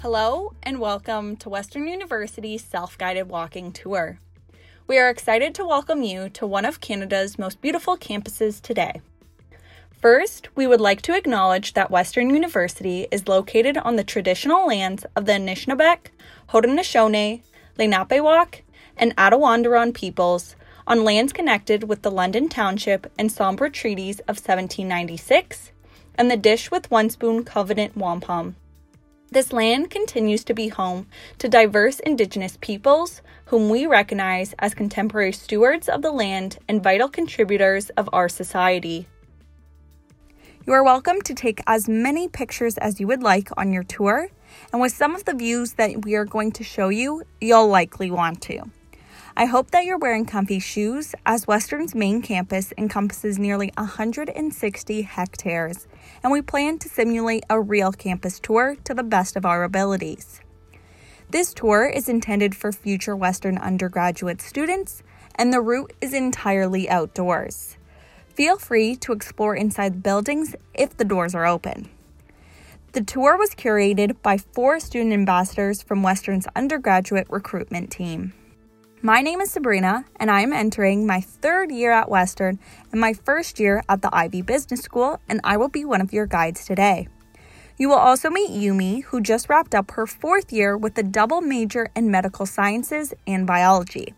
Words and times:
Hello, 0.00 0.52
and 0.62 0.78
welcome 0.78 1.36
to 1.36 1.48
Western 1.48 1.88
University's 1.88 2.62
self 2.62 2.98
guided 2.98 3.28
walking 3.28 3.72
tour. 3.72 4.18
We 4.86 4.98
are 4.98 5.08
excited 5.08 5.54
to 5.54 5.66
welcome 5.66 6.02
you 6.02 6.28
to 6.28 6.46
one 6.46 6.66
of 6.66 6.82
Canada's 6.82 7.38
most 7.38 7.62
beautiful 7.62 7.96
campuses 7.96 8.60
today. 8.60 9.00
First, 9.90 10.54
we 10.54 10.66
would 10.66 10.82
like 10.82 11.00
to 11.02 11.16
acknowledge 11.16 11.72
that 11.72 11.90
Western 11.90 12.28
University 12.28 13.06
is 13.10 13.26
located 13.26 13.78
on 13.78 13.96
the 13.96 14.04
traditional 14.04 14.66
lands 14.66 15.06
of 15.16 15.24
the 15.24 15.32
Anishinaabeg, 15.32 16.08
Haudenosaunee, 16.50 17.40
Lenape 17.78 18.62
and 18.96 19.16
Attawandaron 19.16 19.92
peoples 19.92 20.56
on 20.86 21.04
lands 21.04 21.32
connected 21.32 21.84
with 21.84 22.02
the 22.02 22.10
London 22.10 22.48
Township 22.48 23.10
and 23.18 23.30
Sombra 23.30 23.72
Treaties 23.72 24.20
of 24.20 24.36
1796 24.36 25.72
and 26.16 26.30
the 26.30 26.36
Dish 26.36 26.70
with 26.70 26.90
One 26.90 27.10
Spoon 27.10 27.44
Covenant 27.44 27.96
Wampum. 27.96 28.54
This 29.30 29.52
land 29.52 29.90
continues 29.90 30.44
to 30.44 30.54
be 30.54 30.68
home 30.68 31.08
to 31.38 31.48
diverse 31.48 31.98
Indigenous 32.00 32.56
peoples 32.60 33.20
whom 33.46 33.68
we 33.68 33.86
recognize 33.86 34.54
as 34.60 34.74
contemporary 34.74 35.32
stewards 35.32 35.88
of 35.88 36.02
the 36.02 36.12
land 36.12 36.58
and 36.68 36.82
vital 36.82 37.08
contributors 37.08 37.90
of 37.90 38.08
our 38.12 38.28
society. 38.28 39.08
You 40.66 40.72
are 40.72 40.84
welcome 40.84 41.20
to 41.22 41.34
take 41.34 41.60
as 41.66 41.88
many 41.88 42.28
pictures 42.28 42.78
as 42.78 43.00
you 43.00 43.06
would 43.08 43.22
like 43.22 43.48
on 43.56 43.72
your 43.72 43.82
tour, 43.82 44.28
and 44.72 44.80
with 44.80 44.92
some 44.92 45.14
of 45.14 45.24
the 45.24 45.34
views 45.34 45.74
that 45.74 46.04
we 46.04 46.14
are 46.14 46.24
going 46.24 46.52
to 46.52 46.64
show 46.64 46.88
you, 46.88 47.22
you'll 47.40 47.68
likely 47.68 48.10
want 48.10 48.42
to. 48.42 48.70
I 49.36 49.46
hope 49.46 49.72
that 49.72 49.84
you're 49.84 49.98
wearing 49.98 50.26
comfy 50.26 50.60
shoes, 50.60 51.12
as 51.26 51.48
Western's 51.48 51.92
main 51.92 52.22
campus 52.22 52.72
encompasses 52.78 53.36
nearly 53.36 53.72
160 53.76 55.02
hectares, 55.02 55.88
and 56.22 56.30
we 56.30 56.40
plan 56.40 56.78
to 56.78 56.88
simulate 56.88 57.42
a 57.50 57.60
real 57.60 57.90
campus 57.90 58.38
tour 58.38 58.76
to 58.84 58.94
the 58.94 59.02
best 59.02 59.34
of 59.34 59.44
our 59.44 59.64
abilities. 59.64 60.40
This 61.30 61.52
tour 61.52 61.86
is 61.86 62.08
intended 62.08 62.54
for 62.54 62.70
future 62.70 63.16
Western 63.16 63.58
undergraduate 63.58 64.40
students, 64.40 65.02
and 65.34 65.52
the 65.52 65.60
route 65.60 65.92
is 66.00 66.14
entirely 66.14 66.88
outdoors. 66.88 67.76
Feel 68.28 68.56
free 68.56 68.94
to 68.96 69.12
explore 69.12 69.56
inside 69.56 70.00
buildings 70.00 70.54
if 70.74 70.96
the 70.96 71.04
doors 71.04 71.34
are 71.34 71.46
open. 71.46 71.88
The 72.94 73.02
tour 73.02 73.36
was 73.36 73.50
curated 73.56 74.22
by 74.22 74.38
four 74.38 74.78
student 74.78 75.12
ambassadors 75.12 75.82
from 75.82 76.04
Western's 76.04 76.46
undergraduate 76.54 77.26
recruitment 77.28 77.90
team. 77.90 78.32
My 79.02 79.20
name 79.20 79.40
is 79.40 79.50
Sabrina, 79.50 80.04
and 80.20 80.30
I 80.30 80.42
am 80.42 80.52
entering 80.52 81.04
my 81.04 81.20
third 81.20 81.72
year 81.72 81.90
at 81.90 82.08
Western 82.08 82.60
and 82.92 83.00
my 83.00 83.12
first 83.12 83.58
year 83.58 83.82
at 83.88 84.02
the 84.02 84.14
Ivey 84.14 84.42
Business 84.42 84.82
School, 84.82 85.18
and 85.28 85.40
I 85.42 85.56
will 85.56 85.68
be 85.68 85.84
one 85.84 86.02
of 86.02 86.12
your 86.12 86.26
guides 86.26 86.64
today. 86.66 87.08
You 87.78 87.88
will 87.88 87.96
also 87.96 88.30
meet 88.30 88.52
Youmi, 88.52 89.02
who 89.02 89.20
just 89.20 89.48
wrapped 89.48 89.74
up 89.74 89.90
her 89.90 90.06
fourth 90.06 90.52
year 90.52 90.76
with 90.76 90.96
a 90.96 91.02
double 91.02 91.40
major 91.40 91.88
in 91.96 92.12
medical 92.12 92.46
sciences 92.46 93.12
and 93.26 93.44
biology, 93.44 94.14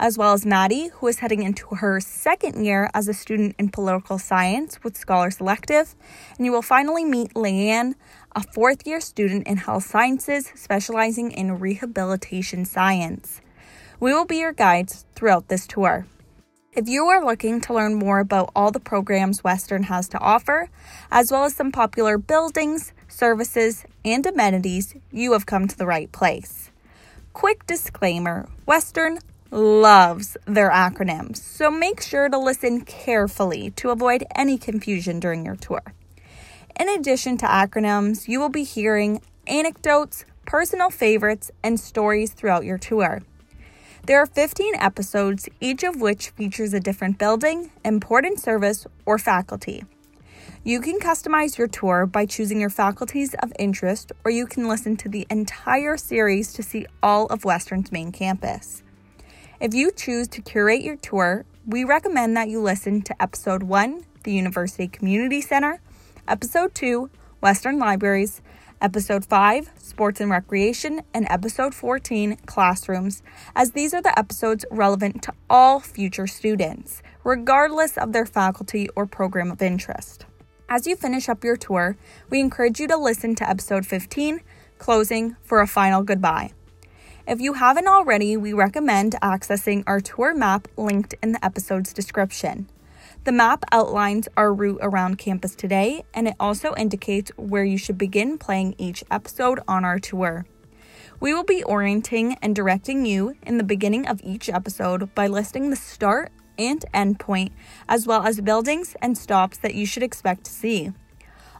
as 0.00 0.16
well 0.16 0.32
as 0.32 0.46
Maddie, 0.46 0.88
who 0.94 1.06
is 1.08 1.18
heading 1.18 1.42
into 1.42 1.74
her 1.74 2.00
second 2.00 2.64
year 2.64 2.90
as 2.94 3.06
a 3.06 3.12
student 3.12 3.54
in 3.58 3.68
political 3.68 4.18
science 4.18 4.82
with 4.82 4.96
Scholar's 4.96 5.40
Elective. 5.40 5.94
And 6.36 6.46
you 6.46 6.52
will 6.52 6.62
finally 6.62 7.04
meet 7.04 7.34
Layan, 7.34 7.94
a 8.34 8.42
fourth 8.42 8.86
year 8.86 9.00
student 9.00 9.46
in 9.46 9.58
health 9.58 9.84
sciences 9.84 10.50
specializing 10.54 11.30
in 11.30 11.58
rehabilitation 11.58 12.64
science. 12.64 13.42
We 14.00 14.14
will 14.14 14.24
be 14.24 14.38
your 14.38 14.54
guides 14.54 15.04
throughout 15.14 15.48
this 15.48 15.66
tour. 15.66 16.06
If 16.72 16.88
you 16.88 17.04
are 17.06 17.22
looking 17.22 17.60
to 17.62 17.74
learn 17.74 17.96
more 17.96 18.20
about 18.20 18.52
all 18.56 18.70
the 18.70 18.80
programs 18.80 19.44
Western 19.44 19.82
has 19.84 20.08
to 20.08 20.18
offer, 20.18 20.70
as 21.10 21.30
well 21.30 21.44
as 21.44 21.54
some 21.54 21.72
popular 21.72 22.16
buildings, 22.16 22.94
services, 23.06 23.84
and 24.02 24.24
amenities, 24.24 24.94
you 25.12 25.32
have 25.32 25.44
come 25.44 25.68
to 25.68 25.76
the 25.76 25.84
right 25.84 26.10
place. 26.10 26.70
Quick 27.34 27.66
disclaimer 27.66 28.48
Western 28.64 29.18
loves 29.50 30.36
their 30.46 30.70
acronyms, 30.70 31.38
so 31.38 31.70
make 31.70 32.00
sure 32.00 32.28
to 32.28 32.38
listen 32.38 32.82
carefully 32.82 33.70
to 33.72 33.90
avoid 33.90 34.24
any 34.34 34.56
confusion 34.56 35.20
during 35.20 35.44
your 35.44 35.56
tour. 35.56 35.82
In 36.78 36.88
addition 36.88 37.36
to 37.38 37.46
acronyms, 37.46 38.28
you 38.28 38.40
will 38.40 38.48
be 38.48 38.64
hearing 38.64 39.20
anecdotes, 39.46 40.24
personal 40.46 40.90
favorites, 40.90 41.50
and 41.62 41.78
stories 41.78 42.32
throughout 42.32 42.64
your 42.64 42.78
tour. 42.78 43.22
There 44.06 44.20
are 44.20 44.26
15 44.26 44.76
episodes, 44.76 45.48
each 45.60 45.82
of 45.82 46.00
which 46.00 46.30
features 46.30 46.72
a 46.72 46.80
different 46.80 47.18
building, 47.18 47.70
important 47.84 48.40
service, 48.40 48.86
or 49.04 49.18
faculty. 49.18 49.84
You 50.64 50.80
can 50.80 50.98
customize 50.98 51.58
your 51.58 51.68
tour 51.68 52.06
by 52.06 52.26
choosing 52.26 52.60
your 52.60 52.70
faculties 52.70 53.34
of 53.42 53.52
interest, 53.58 54.12
or 54.24 54.30
you 54.30 54.46
can 54.46 54.68
listen 54.68 54.96
to 54.98 55.08
the 55.08 55.26
entire 55.30 55.96
series 55.96 56.52
to 56.54 56.62
see 56.62 56.86
all 57.02 57.26
of 57.26 57.44
Western's 57.44 57.92
main 57.92 58.12
campus. 58.12 58.82
If 59.60 59.74
you 59.74 59.90
choose 59.90 60.26
to 60.28 60.40
curate 60.40 60.80
your 60.80 60.96
tour, 60.96 61.44
we 61.66 61.84
recommend 61.84 62.34
that 62.34 62.48
you 62.48 62.62
listen 62.62 63.02
to 63.02 63.22
Episode 63.22 63.62
1, 63.62 64.06
the 64.24 64.32
University 64.32 64.88
Community 64.88 65.42
Center, 65.42 65.82
Episode 66.26 66.74
2, 66.74 67.10
Western 67.42 67.78
Libraries, 67.78 68.40
Episode 68.80 69.26
5, 69.26 69.70
Sports 69.76 70.18
and 70.18 70.30
Recreation, 70.30 71.02
and 71.12 71.26
Episode 71.28 71.74
14, 71.74 72.38
Classrooms, 72.46 73.22
as 73.54 73.72
these 73.72 73.92
are 73.92 74.00
the 74.00 74.18
episodes 74.18 74.64
relevant 74.70 75.22
to 75.24 75.34
all 75.50 75.78
future 75.78 76.26
students, 76.26 77.02
regardless 77.22 77.98
of 77.98 78.14
their 78.14 78.24
faculty 78.24 78.88
or 78.96 79.04
program 79.04 79.50
of 79.50 79.60
interest. 79.60 80.24
As 80.70 80.86
you 80.86 80.96
finish 80.96 81.28
up 81.28 81.44
your 81.44 81.58
tour, 81.58 81.98
we 82.30 82.40
encourage 82.40 82.80
you 82.80 82.88
to 82.88 82.96
listen 82.96 83.34
to 83.34 83.46
Episode 83.46 83.84
15, 83.84 84.40
Closing, 84.78 85.36
for 85.42 85.60
a 85.60 85.66
final 85.66 86.02
goodbye. 86.02 86.52
If 87.26 87.40
you 87.40 87.52
haven't 87.52 87.86
already, 87.86 88.36
we 88.36 88.54
recommend 88.54 89.12
accessing 89.22 89.84
our 89.86 90.00
tour 90.00 90.34
map 90.34 90.66
linked 90.76 91.14
in 91.22 91.32
the 91.32 91.44
episode's 91.44 91.92
description. 91.92 92.68
The 93.24 93.32
map 93.32 93.64
outlines 93.70 94.26
our 94.38 94.54
route 94.54 94.78
around 94.80 95.18
campus 95.18 95.54
today, 95.54 96.04
and 96.14 96.26
it 96.26 96.34
also 96.40 96.74
indicates 96.76 97.30
where 97.36 97.64
you 97.64 97.76
should 97.76 97.98
begin 97.98 98.38
playing 98.38 98.74
each 98.78 99.04
episode 99.10 99.60
on 99.68 99.84
our 99.84 99.98
tour. 99.98 100.46
We 101.20 101.34
will 101.34 101.44
be 101.44 101.62
orienting 101.62 102.38
and 102.40 102.56
directing 102.56 103.04
you 103.04 103.34
in 103.42 103.58
the 103.58 103.64
beginning 103.64 104.08
of 104.08 104.22
each 104.24 104.48
episode 104.48 105.14
by 105.14 105.26
listing 105.26 105.68
the 105.68 105.76
start 105.76 106.32
and 106.58 106.82
end 106.94 107.20
point, 107.20 107.52
as 107.86 108.06
well 108.06 108.26
as 108.26 108.40
buildings 108.40 108.96
and 109.02 109.16
stops 109.16 109.58
that 109.58 109.74
you 109.74 109.84
should 109.84 110.02
expect 110.02 110.44
to 110.44 110.50
see. 110.50 110.92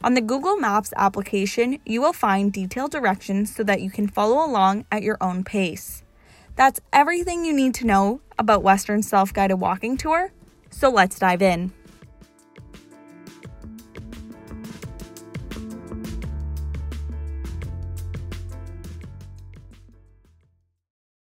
On 0.02 0.14
the 0.14 0.20
Google 0.20 0.56
Maps 0.56 0.92
application, 0.96 1.78
you 1.84 2.00
will 2.00 2.12
find 2.12 2.52
detailed 2.52 2.90
directions 2.90 3.54
so 3.54 3.62
that 3.64 3.82
you 3.82 3.90
can 3.90 4.08
follow 4.08 4.44
along 4.44 4.86
at 4.90 5.02
your 5.02 5.18
own 5.20 5.44
pace. 5.44 6.02
That's 6.56 6.80
everything 6.92 7.44
you 7.44 7.52
need 7.52 7.74
to 7.74 7.86
know 7.86 8.20
about 8.38 8.62
Western 8.62 9.02
Self 9.02 9.32
Guided 9.32 9.60
Walking 9.60 9.96
Tour 9.96 10.32
so 10.70 10.88
let's 10.88 11.18
dive 11.18 11.42
in. 11.42 11.72